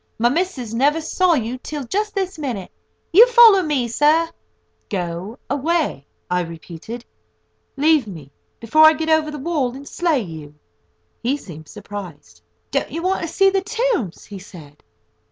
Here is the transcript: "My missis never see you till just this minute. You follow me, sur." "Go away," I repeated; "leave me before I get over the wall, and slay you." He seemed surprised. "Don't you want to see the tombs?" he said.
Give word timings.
"My 0.17 0.29
missis 0.29 0.73
never 0.73 0.99
see 0.99 1.45
you 1.45 1.59
till 1.59 1.83
just 1.83 2.15
this 2.15 2.39
minute. 2.39 2.71
You 3.13 3.27
follow 3.27 3.61
me, 3.61 3.87
sur." 3.87 4.29
"Go 4.89 5.37
away," 5.47 6.07
I 6.27 6.39
repeated; 6.41 7.05
"leave 7.77 8.07
me 8.07 8.31
before 8.59 8.85
I 8.85 8.93
get 8.93 9.09
over 9.09 9.29
the 9.29 9.37
wall, 9.37 9.75
and 9.75 9.87
slay 9.87 10.21
you." 10.21 10.55
He 11.21 11.37
seemed 11.37 11.67
surprised. 11.67 12.41
"Don't 12.71 12.89
you 12.91 13.03
want 13.03 13.21
to 13.21 13.27
see 13.27 13.51
the 13.51 13.61
tombs?" 13.61 14.25
he 14.25 14.39
said. 14.39 14.81